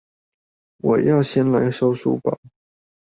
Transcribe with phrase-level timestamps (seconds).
[0.79, 2.39] 我要先來收書包